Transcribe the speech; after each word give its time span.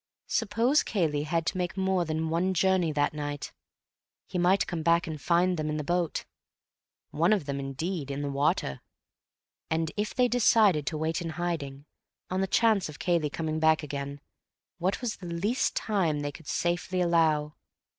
Suppose 0.25 0.81
Cayley 0.81 1.21
had 1.25 1.45
to 1.45 1.59
make 1.59 1.77
more 1.77 2.05
than 2.05 2.31
one 2.31 2.55
journey 2.55 2.91
that 2.91 3.13
night? 3.13 3.53
He 4.25 4.39
might 4.39 4.65
come 4.65 4.81
back 4.81 5.03
to 5.03 5.15
find 5.19 5.57
them 5.57 5.69
in 5.69 5.77
the 5.77 5.83
boat; 5.83 6.25
one 7.11 7.31
of 7.31 7.45
them, 7.45 7.59
indeed, 7.59 8.09
in 8.09 8.23
the 8.23 8.31
water. 8.31 8.81
And 9.69 9.91
if 9.97 10.15
they 10.15 10.27
decided 10.27 10.87
to 10.87 10.97
wait 10.97 11.21
in 11.21 11.29
hiding, 11.29 11.85
on 12.31 12.41
the 12.41 12.47
chance 12.47 12.89
of 12.89 12.97
Cayley 12.97 13.29
coming 13.29 13.59
back 13.59 13.83
again, 13.83 14.21
what 14.79 15.01
was 15.01 15.17
the 15.17 15.27
least 15.27 15.75
time 15.75 16.21
they 16.21 16.31
could 16.31 16.47
safely 16.47 16.99
allow? 16.99 17.53